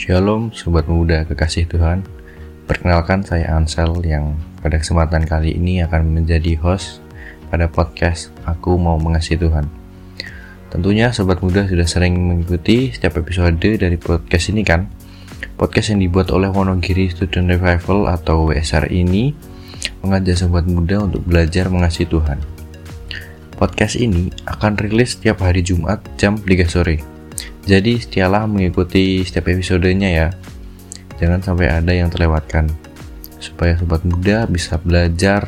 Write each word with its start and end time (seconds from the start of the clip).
Shalom 0.00 0.48
Sobat 0.56 0.88
Muda 0.88 1.28
Kekasih 1.28 1.68
Tuhan. 1.68 2.00
Perkenalkan 2.64 3.20
saya 3.20 3.52
Ansel 3.52 4.00
yang 4.00 4.32
pada 4.64 4.80
kesempatan 4.80 5.28
kali 5.28 5.60
ini 5.60 5.84
akan 5.84 6.16
menjadi 6.16 6.56
host 6.56 7.04
pada 7.52 7.68
podcast 7.68 8.32
Aku 8.48 8.80
Mau 8.80 8.96
Mengasihi 8.96 9.36
Tuhan. 9.36 9.68
Tentunya 10.72 11.12
Sobat 11.12 11.44
Muda 11.44 11.68
sudah 11.68 11.84
sering 11.84 12.16
mengikuti 12.16 12.88
setiap 12.96 13.20
episode 13.20 13.60
dari 13.60 14.00
podcast 14.00 14.48
ini 14.48 14.64
kan? 14.64 14.88
Podcast 15.60 15.92
yang 15.92 16.00
dibuat 16.00 16.32
oleh 16.32 16.48
Wonogiri 16.48 17.12
Student 17.12 17.60
Revival 17.60 18.08
atau 18.08 18.48
WSR 18.48 18.88
ini 18.88 19.36
mengajak 20.00 20.40
Sobat 20.40 20.64
Muda 20.64 21.04
untuk 21.04 21.28
belajar 21.28 21.68
mengasihi 21.68 22.08
Tuhan. 22.08 22.40
Podcast 23.52 24.00
ini 24.00 24.32
akan 24.48 24.80
rilis 24.80 25.20
setiap 25.20 25.44
hari 25.44 25.60
Jumat 25.60 26.00
jam 26.16 26.40
3 26.40 26.48
sore 26.64 27.09
jadi 27.70 28.02
setialah 28.02 28.50
mengikuti 28.50 29.22
setiap 29.22 29.54
episodenya 29.54 30.10
ya. 30.10 30.28
Jangan 31.22 31.38
sampai 31.38 31.70
ada 31.70 31.94
yang 31.94 32.10
terlewatkan. 32.10 32.66
Supaya 33.38 33.78
sobat 33.78 34.02
muda 34.02 34.50
bisa 34.50 34.74
belajar 34.82 35.46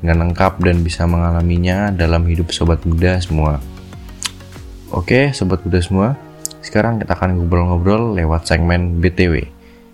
dengan 0.00 0.24
lengkap 0.24 0.64
dan 0.64 0.80
bisa 0.80 1.04
mengalaminya 1.04 1.92
dalam 1.92 2.24
hidup 2.24 2.56
sobat 2.56 2.80
muda 2.88 3.20
semua. 3.20 3.60
Oke, 4.96 5.36
sobat 5.36 5.60
muda 5.60 5.84
semua. 5.84 6.08
Sekarang 6.64 7.04
kita 7.04 7.12
akan 7.12 7.36
ngobrol-ngobrol 7.36 8.16
lewat 8.16 8.48
segmen 8.48 9.04
BTW. 9.04 9.44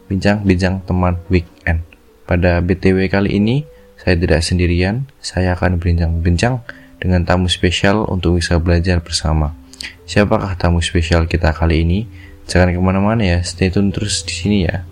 Bincang-bincang 0.07 0.87
teman 0.87 1.19
weekend. 1.27 1.83
Pada 2.23 2.63
BTW 2.63 3.11
kali 3.11 3.35
ini, 3.43 3.67
saya 3.99 4.15
tidak 4.15 4.47
sendirian. 4.47 5.11
Saya 5.19 5.59
akan 5.59 5.83
berbincang-bincang 5.83 6.63
dengan 7.03 7.27
tamu 7.27 7.51
spesial 7.51 8.07
untuk 8.07 8.39
bisa 8.39 8.63
belajar 8.63 9.03
bersama. 9.03 9.64
Siapakah 10.05 10.55
tamu 10.61 10.85
spesial 10.85 11.25
kita 11.25 11.55
kali 11.57 11.83
ini? 11.83 12.05
Jangan 12.45 12.77
ke 12.77 12.81
mana-mana 12.81 13.25
ya, 13.25 13.39
stay 13.41 13.73
tune 13.73 13.89
terus 13.89 14.21
di 14.23 14.35
sini 14.37 14.59
ya. 14.69 14.85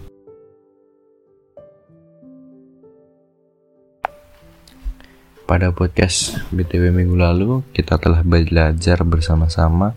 Pada 5.44 5.68
podcast 5.68 6.40
BTW 6.48 6.96
minggu 6.96 7.12
lalu, 7.12 7.60
kita 7.76 8.00
telah 8.00 8.24
belajar 8.24 9.04
bersama-sama 9.04 9.92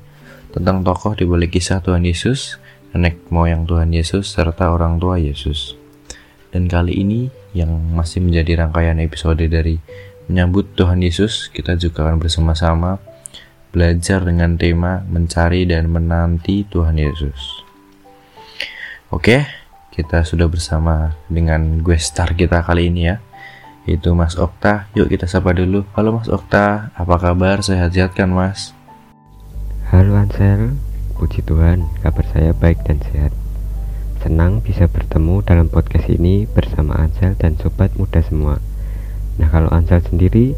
tentang 0.51 0.83
tokoh 0.83 1.15
di 1.15 1.23
balik 1.23 1.55
kisah 1.55 1.79
Tuhan 1.79 2.03
Yesus, 2.03 2.59
nenek 2.91 3.23
moyang 3.31 3.63
Tuhan 3.63 3.95
Yesus, 3.95 4.35
serta 4.35 4.75
orang 4.75 4.99
tua 4.99 5.15
Yesus. 5.15 5.79
Dan 6.51 6.67
kali 6.67 6.99
ini, 6.99 7.31
yang 7.55 7.71
masih 7.71 8.19
menjadi 8.19 8.67
rangkaian 8.67 8.99
episode 8.99 9.39
dari 9.47 9.79
menyambut 10.27 10.75
Tuhan 10.75 10.99
Yesus, 10.99 11.47
kita 11.55 11.79
juga 11.79 12.03
akan 12.03 12.19
bersama-sama 12.19 12.99
belajar 13.75 14.23
dengan 14.23 14.55
tema 14.55 15.03
mencari 15.03 15.67
dan 15.67 15.91
menanti 15.91 16.63
Tuhan 16.63 16.95
Yesus. 16.95 17.67
Oke, 19.11 19.43
kita 19.91 20.23
sudah 20.23 20.47
bersama 20.47 21.19
dengan 21.27 21.83
gue 21.83 21.99
star 21.99 22.39
kita 22.39 22.63
kali 22.63 22.87
ini 22.87 23.11
ya, 23.11 23.19
itu 23.83 24.15
Mas 24.15 24.39
Okta. 24.39 24.87
Yuk 24.95 25.11
kita 25.11 25.27
sapa 25.27 25.51
dulu. 25.51 25.83
Halo 25.91 26.15
Mas 26.15 26.31
Okta, 26.31 26.95
apa 26.95 27.15
kabar? 27.19 27.59
Sehat-sehat 27.59 28.15
kan 28.15 28.31
Mas? 28.31 28.71
Halo 29.91 30.15
Ansel, 30.15 30.79
puji 31.19 31.43
Tuhan, 31.43 31.83
kabar 31.99 32.23
saya 32.31 32.55
baik 32.55 32.79
dan 32.87 33.03
sehat. 33.11 33.35
Senang 34.23 34.63
bisa 34.63 34.87
bertemu 34.87 35.43
dalam 35.43 35.67
podcast 35.67 36.07
ini 36.07 36.47
bersama 36.47 36.95
Ansel 36.95 37.35
dan 37.35 37.59
sobat 37.59 37.91
muda 37.99 38.23
semua. 38.23 38.63
Nah 39.35 39.51
kalau 39.51 39.67
Ansel 39.67 39.99
sendiri, 39.99 40.55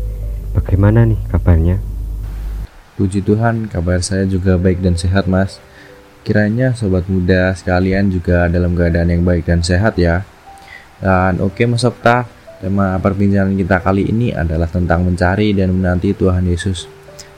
bagaimana 0.53 1.01
nih 1.09 1.17
kabarnya? 1.33 1.96
Puji 2.97 3.21
Tuhan, 3.21 3.69
kabar 3.69 4.01
saya 4.01 4.25
juga 4.25 4.57
baik 4.57 4.81
dan 4.81 4.97
sehat, 4.97 5.29
Mas. 5.29 5.61
Kiranya 6.25 6.73
sobat 6.73 7.05
muda 7.05 7.53
sekalian 7.53 8.09
juga 8.09 8.49
dalam 8.49 8.73
keadaan 8.73 9.13
yang 9.13 9.21
baik 9.21 9.45
dan 9.45 9.61
sehat 9.61 10.01
ya. 10.01 10.25
Dan 10.97 11.37
oke 11.37 11.61
okay, 11.61 11.69
Mas 11.69 11.85
Okta, 11.85 12.25
tema 12.57 12.97
perbincangan 12.97 13.53
kita 13.53 13.85
kali 13.85 14.09
ini 14.09 14.33
adalah 14.33 14.65
tentang 14.65 15.05
mencari 15.05 15.53
dan 15.53 15.77
menanti 15.77 16.17
Tuhan 16.17 16.49
Yesus. 16.49 16.89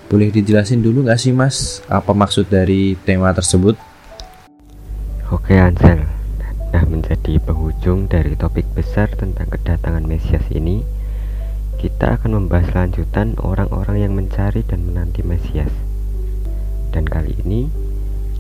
Boleh 0.07 0.31
dijelasin 0.31 0.79
dulu 0.79 1.03
gak 1.03 1.19
sih 1.19 1.35
Mas, 1.35 1.84
apa 1.91 2.16
maksud 2.16 2.47
dari 2.47 2.95
tema 3.03 3.35
tersebut? 3.35 3.75
Oke 5.28 5.59
Ansel, 5.59 6.07
nah 6.72 6.88
menjadi 6.88 7.35
penghujung 7.44 8.07
dari 8.07 8.34
topik 8.39 8.66
besar 8.73 9.11
tentang 9.11 9.51
kedatangan 9.51 10.07
Mesias 10.07 10.47
ini, 10.55 10.88
kita 11.79 12.19
akan 12.19 12.44
membahas 12.44 12.75
lanjutan 12.75 13.40
orang-orang 13.40 14.03
yang 14.03 14.12
mencari 14.12 14.67
dan 14.67 14.84
menanti 14.84 15.23
Mesias. 15.23 15.72
Dan 16.91 17.07
kali 17.07 17.40
ini 17.40 17.72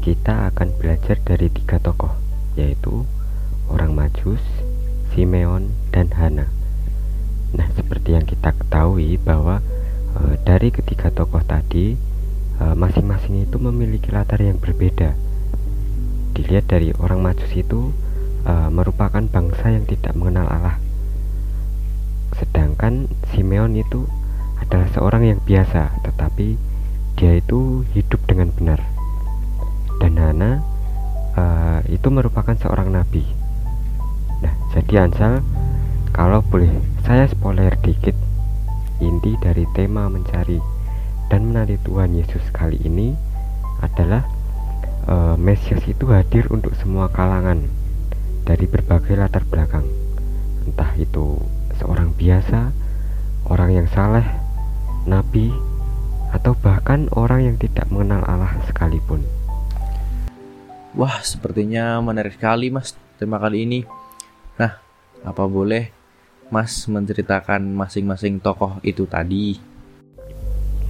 kita 0.03 0.51
akan 0.51 0.75
belajar 0.75 1.15
dari 1.23 1.47
tiga 1.47 1.79
tokoh, 1.79 2.11
yaitu 2.59 3.07
orang 3.71 3.95
Majus, 3.95 4.43
Simeon, 5.15 5.71
dan 5.95 6.11
Hana. 6.19 6.51
Nah, 7.55 7.67
seperti 7.79 8.19
yang 8.19 8.27
kita 8.27 8.51
ketahui 8.51 9.15
bahwa 9.15 9.63
e, 10.19 10.35
dari 10.43 10.75
ketiga 10.75 11.07
tokoh 11.07 11.39
tadi 11.39 11.95
e, 12.59 12.63
masing-masing 12.75 13.47
itu 13.47 13.55
memiliki 13.55 14.11
latar 14.11 14.43
yang 14.43 14.59
berbeda. 14.59 15.15
Dilihat 16.35 16.67
dari 16.67 16.91
orang 16.99 17.23
Majus 17.23 17.55
itu 17.55 17.95
e, 18.43 18.51
merupakan 18.67 19.23
bangsa 19.23 19.71
yang 19.71 19.87
tidak 19.87 20.11
mengenal 20.19 20.51
Allah 20.51 20.88
sedangkan 22.59 23.07
Simeon 23.31 23.71
itu 23.71 24.03
adalah 24.59 24.91
seorang 24.91 25.23
yang 25.31 25.39
biasa 25.47 25.95
tetapi 26.03 26.59
dia 27.15 27.39
itu 27.39 27.87
hidup 27.95 28.19
dengan 28.27 28.51
benar. 28.51 28.83
Dan 30.03 30.19
Hana 30.19 30.59
uh, 31.39 31.79
itu 31.87 32.11
merupakan 32.11 32.51
seorang 32.59 32.91
nabi. 32.91 33.23
Nah 34.43 34.51
jadi 34.75 35.07
Ansal 35.07 35.39
kalau 36.11 36.43
boleh 36.43 36.67
saya 37.07 37.31
spoiler 37.31 37.79
dikit 37.79 38.19
inti 38.99 39.39
dari 39.39 39.63
tema 39.71 40.11
mencari 40.11 40.59
dan 41.31 41.47
menanti 41.47 41.79
Tuhan 41.87 42.11
Yesus 42.11 42.43
kali 42.51 42.75
ini 42.83 43.15
adalah 43.79 44.27
uh, 45.07 45.39
Mesias 45.39 45.87
itu 45.87 46.11
hadir 46.11 46.51
untuk 46.51 46.75
semua 46.75 47.07
kalangan 47.07 47.71
dari 48.43 48.67
berbagai 48.67 49.15
latar 49.15 49.47
belakang. 49.47 49.87
Entah 50.67 50.91
itu 50.99 51.39
seorang 51.79 52.11
biasa, 52.13 52.75
orang 53.47 53.71
yang 53.73 53.87
saleh, 53.89 54.27
nabi, 55.07 55.49
atau 56.29 56.53
bahkan 56.59 57.09
orang 57.15 57.49
yang 57.49 57.57
tidak 57.57 57.89
mengenal 57.89 58.21
Allah 58.27 58.53
sekalipun. 58.69 59.25
Wah, 60.93 61.21
sepertinya 61.23 61.97
menarik 62.03 62.35
sekali, 62.35 62.69
Mas, 62.69 62.93
tema 63.17 63.39
kali 63.39 63.65
ini. 63.65 63.79
Nah, 64.59 64.77
apa 65.23 65.43
boleh 65.47 65.89
Mas 66.49 66.89
menceritakan 66.89 67.61
masing-masing 67.77 68.41
tokoh 68.41 68.81
itu 68.81 69.05
tadi? 69.05 69.61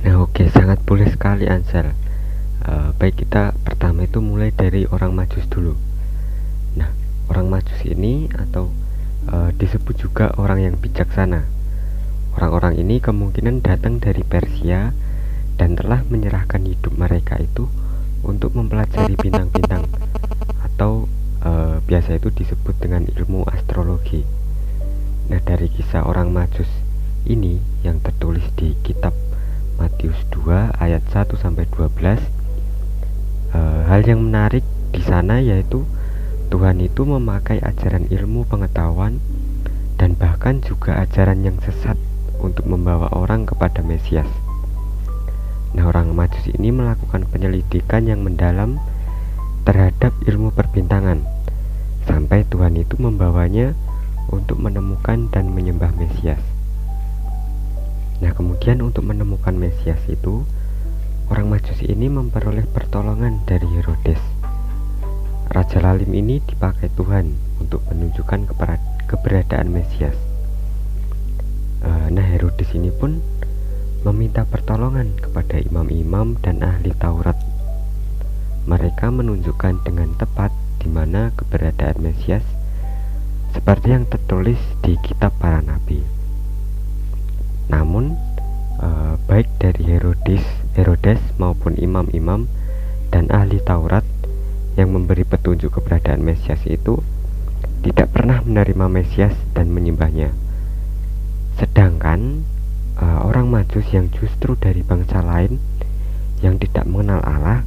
Nah, 0.08 0.24
oke, 0.24 0.48
sangat 0.56 0.80
boleh 0.88 1.08
sekali, 1.12 1.46
Ansel. 1.52 1.92
Uh, 2.64 2.92
baik 2.96 3.24
kita 3.24 3.56
pertama 3.64 4.08
itu 4.08 4.24
mulai 4.24 4.56
dari 4.56 4.88
orang 4.88 5.12
Majus 5.12 5.48
dulu. 5.52 5.76
Nah, 6.80 6.92
orang 7.28 7.52
Majus 7.52 7.84
ini 7.84 8.32
atau 8.32 8.72
uh, 9.28 9.52
disebut 9.52 10.00
juga 10.00 10.32
orang 10.40 10.64
yang 10.64 10.76
bijaksana. 10.80 11.44
Orang-orang 12.40 12.80
ini 12.80 13.04
kemungkinan 13.04 13.60
datang 13.60 14.00
dari 14.00 14.24
Persia 14.24 14.96
dan 15.60 15.76
telah 15.76 16.08
menyerahkan 16.08 16.64
hidup 16.64 16.96
mereka 16.96 17.36
itu 17.36 17.68
untuk 18.24 18.56
mempelajari 18.56 19.20
bintang-bintang 19.20 19.84
atau 20.64 21.12
uh, 21.44 21.84
biasa 21.84 22.16
itu 22.16 22.32
disebut 22.32 22.80
dengan 22.80 23.04
ilmu 23.12 23.44
astrologi. 23.52 24.24
Nah, 25.28 25.44
dari 25.44 25.68
kisah 25.68 26.08
orang 26.08 26.32
Majus 26.32 26.70
ini 27.28 27.60
yang 27.84 28.00
tertulis 28.00 28.48
di 28.56 28.74
kitab 28.82 29.12
Matius 29.76 30.18
2 30.32 30.80
ayat 30.80 31.04
1 31.12 31.36
sampai 31.36 31.68
12 31.68 32.20
uh, 33.56 33.82
hal 33.88 34.02
yang 34.04 34.24
menarik 34.24 34.64
di 34.92 35.02
sana 35.04 35.40
yaitu 35.40 35.86
Tuhan 36.50 36.82
itu 36.82 37.06
memakai 37.06 37.62
ajaran 37.62 38.10
ilmu 38.10 38.42
pengetahuan 38.50 39.22
dan 40.02 40.18
bahkan 40.18 40.58
juga 40.66 40.98
ajaran 40.98 41.46
yang 41.46 41.62
sesat 41.62 41.94
untuk 42.42 42.66
membawa 42.66 43.06
orang 43.14 43.46
kepada 43.46 43.86
Mesias. 43.86 44.26
Nah, 45.78 45.86
orang 45.86 46.18
Majus 46.18 46.50
ini 46.50 46.74
melakukan 46.74 47.30
penyelidikan 47.30 48.10
yang 48.10 48.26
mendalam 48.26 48.82
terhadap 49.62 50.10
ilmu 50.26 50.50
perbintangan 50.50 51.22
sampai 52.10 52.42
Tuhan 52.50 52.82
itu 52.82 52.98
membawanya 52.98 53.78
untuk 54.34 54.58
menemukan 54.58 55.30
dan 55.30 55.54
menyembah 55.54 55.94
Mesias. 56.02 56.42
Nah, 58.26 58.34
kemudian 58.34 58.82
untuk 58.82 59.06
menemukan 59.06 59.54
Mesias 59.54 60.02
itu, 60.10 60.42
orang 61.30 61.46
Majus 61.54 61.78
ini 61.86 62.10
memperoleh 62.10 62.66
pertolongan 62.66 63.46
dari 63.46 63.70
Herodes 63.70 64.39
Raja 65.50 65.82
Lalim 65.82 66.14
ini 66.14 66.38
dipakai 66.46 66.94
Tuhan 66.94 67.34
untuk 67.58 67.82
menunjukkan 67.90 68.54
keberadaan 69.10 69.74
Mesias. 69.74 70.14
Eh, 71.82 72.06
nah, 72.14 72.22
Herodes 72.22 72.70
ini 72.78 72.94
pun 72.94 73.18
meminta 74.06 74.46
pertolongan 74.46 75.18
kepada 75.18 75.58
imam-imam 75.58 76.38
dan 76.46 76.62
ahli 76.62 76.94
Taurat. 76.94 77.34
Mereka 78.70 79.10
menunjukkan 79.10 79.82
dengan 79.82 80.14
tepat 80.22 80.54
di 80.78 80.86
mana 80.86 81.34
keberadaan 81.34 81.98
Mesias 81.98 82.46
seperti 83.50 83.90
yang 83.90 84.06
tertulis 84.06 84.62
di 84.86 85.02
kitab 85.02 85.34
para 85.42 85.66
nabi. 85.66 86.06
Namun 87.74 88.22
eh, 88.86 89.18
baik 89.26 89.50
dari 89.58 89.98
Herodes, 89.98 90.46
Herodes 90.78 91.18
maupun 91.42 91.74
imam-imam 91.74 92.46
dan 93.10 93.34
ahli 93.34 93.58
Taurat 93.66 94.06
yang 94.78 94.94
memberi 94.94 95.26
petunjuk 95.26 95.80
keberadaan 95.80 96.22
Mesias 96.22 96.62
itu 96.68 97.02
tidak 97.82 98.12
pernah 98.12 98.44
menerima 98.44 98.86
Mesias 98.92 99.34
dan 99.56 99.72
menyembahnya. 99.72 100.36
Sedangkan 101.56 102.44
uh, 103.00 103.24
orang 103.24 103.48
Majus 103.48 103.88
yang 103.96 104.12
justru 104.12 104.60
dari 104.60 104.84
bangsa 104.84 105.24
lain 105.24 105.58
yang 106.44 106.60
tidak 106.60 106.88
mengenal 106.88 107.24
Allah 107.24 107.64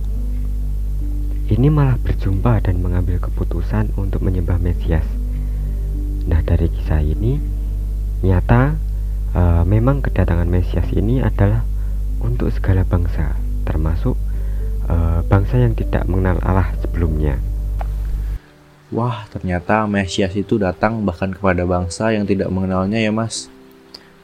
ini 1.52 1.69
malah 1.69 2.00
berjumpa 2.00 2.64
dan 2.64 2.81
mengambil 2.81 3.20
keputusan 3.20 3.93
untuk 4.00 4.25
menyembah 4.25 4.56
Mesias. 4.56 5.05
Nah, 6.25 6.40
dari 6.40 6.72
kisah 6.72 7.05
ini 7.05 7.37
nyata 8.25 8.78
uh, 9.37 9.60
memang 9.69 10.00
kedatangan 10.00 10.48
Mesias 10.48 10.88
ini 10.96 11.20
adalah 11.20 11.60
untuk 12.25 12.48
segala 12.55 12.88
bangsa, 12.88 13.37
termasuk 13.69 14.16
uh, 14.93 15.25
bangsa 15.25 15.56
yang 15.56 15.73
tidak 15.73 16.05
mengenal 16.05 16.37
Allah 16.44 16.69
sebelumnya. 16.85 17.41
Wah, 18.93 19.25
ternyata 19.33 19.89
Mesias 19.89 20.37
itu 20.37 20.61
datang 20.61 21.00
bahkan 21.09 21.33
kepada 21.33 21.65
bangsa 21.65 22.12
yang 22.12 22.29
tidak 22.29 22.53
mengenalnya 22.53 23.00
ya, 23.00 23.09
Mas. 23.09 23.49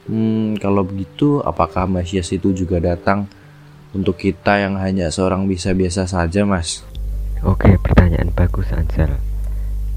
Hmm, 0.05 0.53
kalau 0.61 0.85
begitu, 0.85 1.41
apakah 1.41 1.89
Mesias 1.89 2.29
itu 2.29 2.53
juga 2.53 2.77
datang 2.77 3.25
untuk 3.97 4.21
kita 4.21 4.61
yang 4.61 4.77
hanya 4.77 5.09
seorang 5.09 5.49
bisa 5.49 5.73
biasa 5.73 6.05
saja, 6.05 6.45
Mas? 6.45 6.85
Oke, 7.41 7.81
pertanyaan 7.81 8.29
bagus 8.29 8.69
Ansel. 8.69 9.17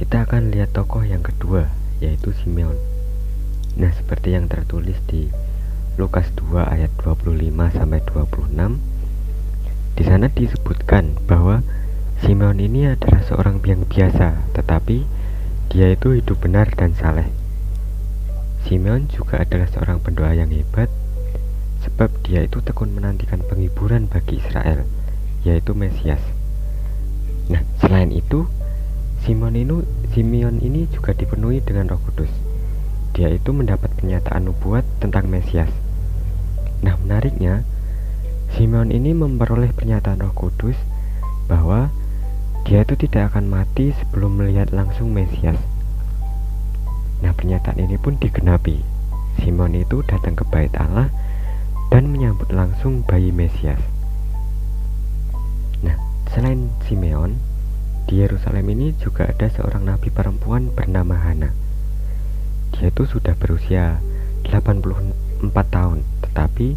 Kita 0.01 0.25
akan 0.25 0.49
lihat 0.49 0.73
tokoh 0.73 1.05
yang 1.05 1.21
kedua, 1.21 1.69
yaitu 2.01 2.33
Simeon. 2.41 2.75
Nah, 3.77 3.93
seperti 3.93 4.33
yang 4.33 4.49
tertulis 4.49 4.97
di 5.05 5.29
Lukas 6.01 6.33
2 6.41 6.65
ayat 6.65 6.89
25 6.97 7.69
sampai 7.77 8.01
26, 8.09 8.92
di 9.97 10.03
sana 10.09 10.33
disebutkan 10.33 11.17
bahwa 11.29 11.61
Simeon 12.23 12.62
ini 12.62 12.87
adalah 12.87 13.21
seorang 13.27 13.59
yang 13.67 13.83
biasa, 13.83 14.55
tetapi 14.55 15.05
dia 15.75 15.91
itu 15.91 16.15
hidup 16.15 16.39
benar 16.39 16.71
dan 16.79 16.94
saleh. 16.94 17.27
Simeon 18.62 19.11
juga 19.11 19.43
adalah 19.43 19.67
seorang 19.67 19.99
pendoa 19.99 20.31
yang 20.33 20.55
hebat, 20.55 20.87
sebab 21.83 22.15
dia 22.23 22.47
itu 22.47 22.62
tekun 22.62 22.94
menantikan 22.94 23.43
penghiburan 23.43 24.06
bagi 24.06 24.39
Israel, 24.39 24.87
yaitu 25.43 25.75
Mesias. 25.75 26.23
Nah, 27.50 27.67
selain 27.83 28.15
itu, 28.15 28.47
Simon 29.27 29.59
ini, 29.59 29.83
Simeon 30.15 30.62
ini 30.62 30.87
juga 30.95 31.11
dipenuhi 31.11 31.59
dengan 31.59 31.91
Roh 31.91 32.00
Kudus. 32.06 32.31
Dia 33.19 33.29
itu 33.35 33.50
mendapat 33.50 33.91
pernyataan 33.99 34.47
nubuat 34.47 34.87
tentang 35.03 35.27
Mesias. 35.27 35.69
Nah, 36.87 36.95
menariknya, 37.03 37.67
Simeon 38.54 38.93
ini 38.93 39.16
memperoleh 39.16 39.72
pernyataan 39.72 40.22
Roh 40.22 40.34
Kudus 40.37 40.76
bahwa 41.49 41.88
dia 42.69 42.87
itu 42.87 42.94
tidak 42.94 43.34
akan 43.34 43.50
mati 43.50 43.96
sebelum 43.96 44.38
melihat 44.38 44.70
langsung 44.70 45.10
Mesias. 45.10 45.58
Nah, 47.25 47.32
pernyataan 47.34 47.81
ini 47.81 47.99
pun 47.99 48.19
digenapi. 48.20 48.82
Simon 49.40 49.75
itu 49.75 50.04
datang 50.04 50.37
ke 50.37 50.44
bait 50.46 50.70
Allah 50.76 51.08
dan 51.88 52.12
menyambut 52.12 52.52
langsung 52.52 53.02
bayi 53.02 53.32
Mesias. 53.32 53.81
Selain 56.32 56.72
Simeon, 56.88 57.37
di 58.08 58.25
Yerusalem 58.25 58.64
ini 58.72 58.96
juga 58.96 59.28
ada 59.28 59.52
seorang 59.52 59.84
nabi 59.84 60.08
perempuan 60.08 60.72
bernama 60.72 61.12
Hana. 61.12 61.52
Dia 62.72 62.88
itu 62.88 63.04
sudah 63.04 63.37
berusia 63.37 64.00
84 64.49 65.12
tahun, 65.52 66.00
tetapi 66.25 66.72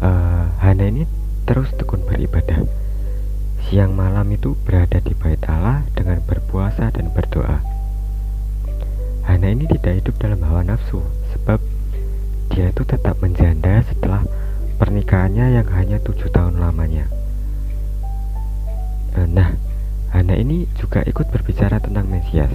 uh, 0.00 0.50
Hana 0.58 0.88
ini 0.88 1.04
terus 1.44 1.70
tekun 1.76 2.02
beribadah. 2.08 2.64
Siang 3.68 3.92
malam 3.96 4.28
itu 4.32 4.56
berada 4.64 5.00
di 5.00 5.12
bait 5.16 5.40
Allah 5.46 5.84
dengan 5.92 6.20
berpuasa 6.24 6.88
dan 6.92 7.12
berdoa. 7.12 7.60
Hana 9.24 9.48
ini 9.52 9.64
tidak 9.68 10.04
hidup 10.04 10.14
dalam 10.20 10.40
hawa 10.44 10.60
nafsu, 10.64 11.00
sebab 11.32 11.60
dia 12.52 12.68
itu 12.68 12.84
tetap 12.84 13.18
menjanda 13.24 13.80
setelah 13.88 14.22
pernikahannya 14.76 15.56
yang 15.60 15.68
hanya 15.72 15.96
tujuh 16.04 16.28
tahun 16.28 16.60
lamanya. 16.60 17.08
Eh, 19.16 19.28
nah, 19.30 19.56
Hana 20.12 20.34
ini 20.36 20.68
juga 20.76 21.00
ikut 21.02 21.32
berbicara 21.32 21.80
tentang 21.80 22.06
Mesias. 22.06 22.52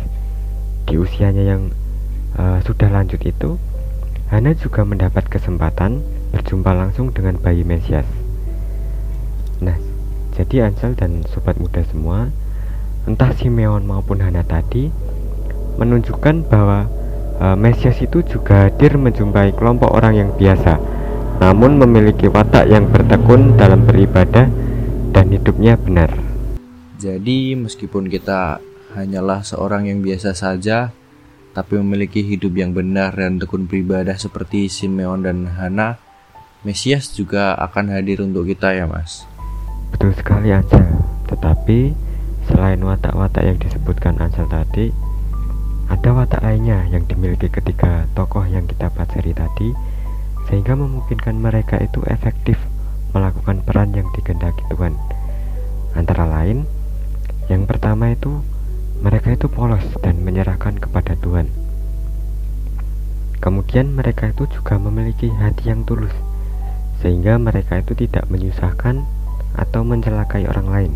Di 0.86 0.96
usianya 0.96 1.58
yang 1.58 1.74
uh, 2.38 2.62
sudah 2.64 2.88
lanjut 2.88 3.20
itu, 3.26 3.58
Hana 4.30 4.54
juga 4.54 4.86
mendapat 4.86 5.26
kesempatan 5.26 6.06
berjumpa 6.32 6.72
langsung 6.74 7.10
dengan 7.14 7.38
bayi 7.42 7.66
Mesias. 7.66 8.06
Nah, 9.60 9.76
jadi 10.34 10.72
Ansel 10.72 10.96
dan 10.96 11.26
sobat 11.28 11.60
muda 11.60 11.84
semua, 11.88 12.32
entah 13.04 13.34
Simeon 13.36 13.84
maupun 13.84 14.24
Hana 14.24 14.46
tadi, 14.46 14.88
menunjukkan 15.76 16.48
bahwa 16.48 16.88
uh, 17.40 17.56
Mesias 17.60 18.00
itu 18.00 18.24
juga 18.24 18.68
hadir 18.68 18.96
menjumpai 18.96 19.56
kelompok 19.56 19.92
orang 19.92 20.14
yang 20.16 20.30
biasa, 20.36 20.80
namun 21.40 21.80
memiliki 21.80 22.28
watak 22.28 22.68
yang 22.68 22.88
bertekun 22.88 23.56
dalam 23.60 23.88
beribadah 23.88 24.48
dan 25.12 25.26
hidupnya 25.32 25.76
benar. 25.80 26.12
Jadi, 27.00 27.56
meskipun 27.56 28.12
kita 28.12 28.60
hanyalah 28.96 29.46
seorang 29.46 29.88
yang 29.88 30.04
biasa 30.04 30.36
saja, 30.36 30.92
tapi 31.56 31.80
memiliki 31.80 32.22
hidup 32.22 32.54
yang 32.56 32.76
benar 32.76 33.16
dan 33.16 33.40
tekun 33.40 33.66
beribadah 33.66 34.20
seperti 34.20 34.68
Simeon 34.68 35.24
dan 35.24 35.48
Hana, 35.48 36.09
Mesias 36.60 37.16
juga 37.16 37.56
akan 37.56 37.96
hadir 37.96 38.20
untuk 38.20 38.44
kita 38.44 38.76
ya 38.76 38.84
mas. 38.84 39.24
Betul 39.96 40.12
sekali 40.12 40.52
Ansel, 40.52 40.84
tetapi 41.32 41.96
selain 42.52 42.84
watak-watak 42.84 43.48
yang 43.48 43.56
disebutkan 43.56 44.20
Ansel 44.20 44.44
tadi, 44.52 44.92
ada 45.88 46.12
watak 46.12 46.44
lainnya 46.44 46.84
yang 46.92 47.08
dimiliki 47.08 47.48
ketiga 47.48 48.12
tokoh 48.12 48.44
yang 48.44 48.68
kita 48.68 48.92
pelajari 48.92 49.32
tadi, 49.32 49.72
sehingga 50.52 50.76
memungkinkan 50.76 51.40
mereka 51.40 51.80
itu 51.80 52.04
efektif 52.12 52.60
melakukan 53.16 53.64
peran 53.64 53.96
yang 53.96 54.12
digendaki 54.12 54.60
Tuhan. 54.68 55.00
Antara 55.96 56.28
lain, 56.28 56.68
yang 57.48 57.72
pertama 57.72 58.12
itu 58.12 58.44
mereka 59.00 59.32
itu 59.32 59.48
polos 59.48 59.88
dan 60.04 60.20
menyerahkan 60.28 60.76
kepada 60.76 61.16
Tuhan. 61.24 61.48
Kemudian 63.40 63.96
mereka 63.96 64.28
itu 64.36 64.44
juga 64.52 64.76
memiliki 64.76 65.32
hati 65.32 65.72
yang 65.72 65.88
tulus 65.88 66.12
sehingga 67.00 67.40
mereka 67.40 67.80
itu 67.80 67.96
tidak 67.96 68.28
menyusahkan 68.28 69.08
atau 69.56 69.82
mencelakai 69.88 70.48
orang 70.48 70.68
lain. 70.68 70.94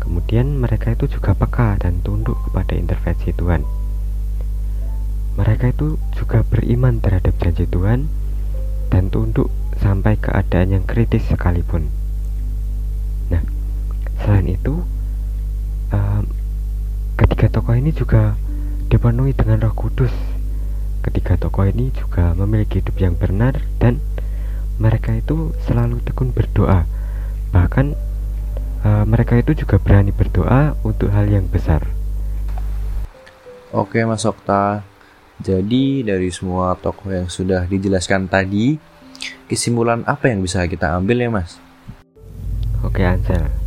Kemudian 0.00 0.60
mereka 0.60 0.94
itu 0.94 1.08
juga 1.10 1.34
peka 1.34 1.80
dan 1.80 2.02
tunduk 2.04 2.38
kepada 2.48 2.76
intervensi 2.76 3.34
Tuhan. 3.34 3.64
Mereka 5.34 5.74
itu 5.74 5.98
juga 6.14 6.46
beriman 6.46 7.02
terhadap 7.02 7.34
janji 7.42 7.66
Tuhan 7.66 8.06
dan 8.92 9.10
tunduk 9.10 9.50
sampai 9.82 10.14
keadaan 10.14 10.70
yang 10.70 10.84
kritis 10.86 11.26
sekalipun. 11.26 11.90
Nah, 13.32 13.42
selain 14.22 14.46
itu, 14.46 14.86
ketiga 17.14 17.46
tokoh 17.50 17.74
ini 17.74 17.90
juga 17.90 18.34
dipenuhi 18.90 19.34
dengan 19.34 19.62
roh 19.62 19.74
kudus 19.74 20.12
ketiga 21.04 21.36
tokoh 21.36 21.68
ini 21.68 21.92
juga 21.92 22.32
memiliki 22.32 22.80
hidup 22.80 22.96
yang 22.96 23.14
benar 23.14 23.60
dan 23.76 24.00
mereka 24.80 25.14
itu 25.14 25.54
selalu 25.66 26.02
tekun 26.02 26.30
berdoa. 26.30 26.86
Bahkan 27.50 27.86
uh, 28.84 29.04
mereka 29.06 29.38
itu 29.38 29.54
juga 29.54 29.78
berani 29.78 30.10
berdoa 30.10 30.74
untuk 30.82 31.10
hal 31.14 31.30
yang 31.30 31.46
besar. 31.46 31.86
Oke 33.74 34.02
Mas 34.06 34.26
Okta. 34.26 34.86
Jadi 35.42 36.06
dari 36.06 36.30
semua 36.30 36.78
tokoh 36.78 37.10
yang 37.10 37.26
sudah 37.26 37.66
dijelaskan 37.66 38.30
tadi 38.30 38.78
kesimpulan 39.50 40.06
apa 40.06 40.30
yang 40.30 40.40
bisa 40.40 40.62
kita 40.70 40.94
ambil 40.94 41.18
ya 41.18 41.30
Mas? 41.30 41.58
Oke 42.86 43.02
Ansel 43.02 43.64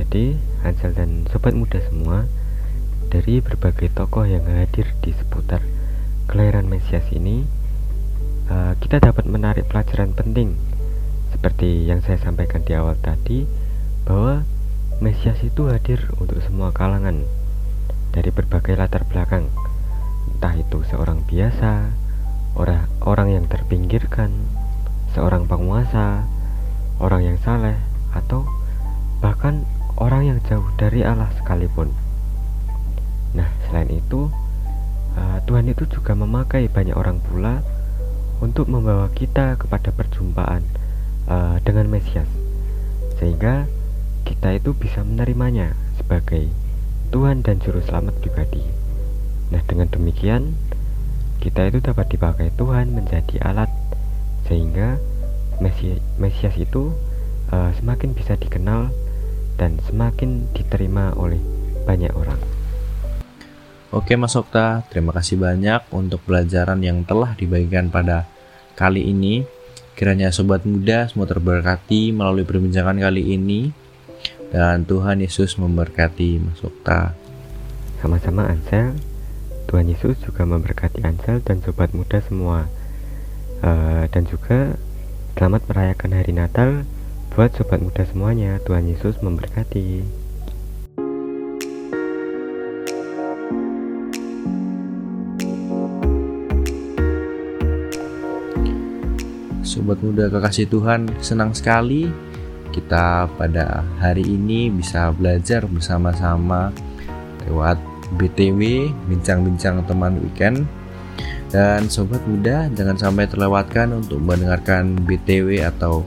jadi 0.00 0.32
Ansel 0.64 0.96
dan 0.96 1.28
sobat 1.28 1.52
muda 1.52 1.76
semua 1.84 2.24
dari 3.12 3.44
berbagai 3.44 3.92
tokoh 3.92 4.24
yang 4.24 4.42
hadir 4.48 4.88
di 5.04 5.12
seputar 5.12 5.60
kelahiran 6.24 6.66
Mesias 6.72 7.04
ini 7.12 7.44
uh, 8.50 8.74
kita 8.82 8.98
dapat 8.98 9.24
menarik 9.30 9.70
pelajaran 9.70 10.12
penting. 10.12 10.58
Seperti 11.30 11.86
yang 11.86 12.02
saya 12.02 12.18
sampaikan 12.18 12.66
di 12.66 12.74
awal 12.74 12.98
tadi 12.98 13.46
bahwa 14.04 14.42
Mesias 15.00 15.40
itu 15.40 15.72
hadir 15.72 16.12
untuk 16.20 16.44
semua 16.44 16.76
kalangan. 16.76 17.24
Dari 18.12 18.28
berbagai 18.28 18.76
latar 18.76 19.08
belakang. 19.08 19.48
Entah 20.28 20.52
itu 20.58 20.84
seorang 20.84 21.24
biasa 21.24 21.94
orang 22.58 22.84
orang 23.06 23.28
yang 23.30 23.44
terpinggirkan 23.46 24.28
seorang 25.14 25.46
penguasa 25.46 26.26
orang 26.98 27.32
yang 27.32 27.38
saleh 27.40 27.78
atau 28.12 28.44
bahkan 29.22 29.64
orang 29.96 30.34
yang 30.34 30.38
jauh 30.44 30.66
dari 30.76 31.00
Allah 31.00 31.30
sekalipun. 31.40 31.94
selain 33.70 33.88
itu 33.88 34.28
uh, 35.14 35.38
Tuhan 35.46 35.70
itu 35.70 35.86
juga 35.86 36.12
memakai 36.18 36.66
banyak 36.66 36.92
orang 36.98 37.22
pula 37.22 37.62
untuk 38.40 38.66
membawa 38.72 39.12
kita 39.12 39.60
kepada 39.60 39.92
perjumpaan 39.92 40.64
uh, 41.28 41.56
dengan 41.62 41.86
Mesias 41.92 42.28
sehingga 43.20 43.68
kita 44.24 44.56
itu 44.56 44.72
bisa 44.72 45.04
menerimanya 45.04 45.76
sebagai 46.00 46.48
Tuhan 47.12 47.44
dan 47.44 47.60
Juru 47.60 47.84
Selamat 47.84 48.16
pribadi. 48.22 48.64
Nah, 49.52 49.60
dengan 49.66 49.90
demikian, 49.92 50.56
kita 51.42 51.68
itu 51.68 51.84
dapat 51.84 52.08
dipakai 52.08 52.48
Tuhan 52.56 52.96
menjadi 52.96 53.42
alat 53.44 53.68
sehingga 54.48 54.96
Mesias 56.16 56.56
itu 56.56 56.96
uh, 57.52 57.70
semakin 57.76 58.16
bisa 58.16 58.40
dikenal 58.40 58.88
dan 59.60 59.76
semakin 59.84 60.48
diterima 60.56 61.12
oleh 61.18 61.42
banyak 61.84 62.14
orang. 62.16 62.40
Oke 63.90 64.14
Mas 64.14 64.38
Okta, 64.38 64.86
terima 64.86 65.10
kasih 65.10 65.34
banyak 65.34 65.82
untuk 65.90 66.22
pelajaran 66.22 66.78
yang 66.78 67.02
telah 67.02 67.34
dibagikan 67.34 67.90
pada 67.90 68.22
kali 68.78 69.02
ini. 69.10 69.42
Kiranya 69.98 70.30
sobat 70.30 70.62
muda 70.62 71.10
semua 71.10 71.26
terberkati 71.26 72.14
melalui 72.14 72.46
perbincangan 72.46 72.94
kali 73.02 73.34
ini. 73.34 73.74
Dan 74.54 74.86
Tuhan 74.86 75.18
Yesus 75.18 75.58
memberkati 75.58 76.38
Mas 76.38 76.62
Okta. 76.62 77.18
Sama-sama 77.98 78.46
Ansel. 78.46 78.94
Tuhan 79.66 79.90
Yesus 79.90 80.22
juga 80.22 80.46
memberkati 80.46 81.02
Ansel 81.02 81.42
dan 81.42 81.58
sobat 81.58 81.90
muda 81.90 82.22
semua. 82.22 82.70
Uh, 83.58 84.06
dan 84.14 84.22
juga 84.22 84.78
selamat 85.34 85.66
merayakan 85.66 86.14
hari 86.14 86.30
Natal 86.30 86.86
buat 87.34 87.58
sobat 87.58 87.82
muda 87.82 88.06
semuanya. 88.06 88.62
Tuhan 88.62 88.86
Yesus 88.86 89.18
memberkati. 89.18 90.19
Sobat 99.70 100.02
muda 100.02 100.26
kekasih 100.26 100.66
Tuhan, 100.66 101.06
senang 101.22 101.54
sekali 101.54 102.10
kita 102.74 103.30
pada 103.38 103.86
hari 104.02 104.26
ini 104.26 104.66
bisa 104.66 105.14
belajar 105.14 105.62
bersama-sama 105.70 106.74
lewat 107.46 107.78
BTW 108.18 108.90
bincang-bincang 109.06 109.86
teman 109.86 110.18
weekend. 110.26 110.66
Dan 111.54 111.86
sobat 111.86 112.18
muda 112.26 112.66
jangan 112.74 112.98
sampai 112.98 113.30
terlewatkan 113.30 113.94
untuk 113.94 114.18
mendengarkan 114.18 114.98
BTW 115.06 115.62
atau 115.62 116.02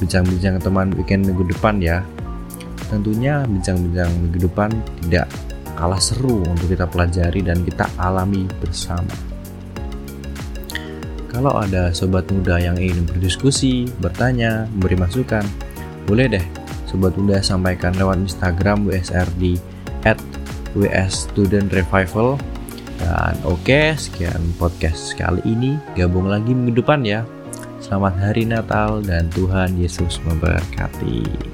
bincang-bincang 0.00 0.56
teman 0.64 0.88
weekend 0.96 1.28
minggu 1.28 1.44
depan 1.52 1.84
ya. 1.84 2.00
Tentunya 2.88 3.44
bincang-bincang 3.44 4.08
minggu 4.08 4.48
depan 4.48 4.72
tidak 5.04 5.28
kalah 5.76 6.00
seru 6.00 6.48
untuk 6.48 6.64
kita 6.64 6.88
pelajari 6.88 7.44
dan 7.44 7.60
kita 7.60 7.84
alami 8.00 8.48
bersama 8.56 9.31
kalau 11.32 11.56
ada 11.56 11.88
sobat 11.96 12.28
muda 12.28 12.60
yang 12.60 12.76
ingin 12.76 13.08
berdiskusi, 13.08 13.88
bertanya, 13.98 14.68
memberi 14.76 15.00
masukan, 15.00 15.42
boleh 16.04 16.28
deh 16.28 16.46
Sobat 16.92 17.16
Muda 17.16 17.40
sampaikan 17.40 17.96
lewat 17.96 18.20
Instagram 18.20 18.84
WSR 18.84 19.24
di 19.40 19.56
at 20.04 20.20
WS 20.76 21.32
Student 21.32 21.72
dan 21.72 23.34
oke 23.48 23.64
okay, 23.64 23.96
sekian 23.96 24.52
podcast 24.60 25.16
kali 25.16 25.40
ini. 25.48 25.80
Gabung 25.96 26.28
lagi 26.28 26.52
minggu 26.52 26.84
depan 26.84 27.00
ya. 27.00 27.24
Selamat 27.80 28.14
hari 28.20 28.44
Natal 28.44 29.00
dan 29.00 29.32
Tuhan 29.32 29.80
Yesus 29.80 30.20
memberkati. 30.22 31.51